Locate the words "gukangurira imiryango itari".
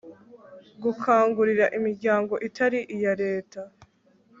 0.83-2.79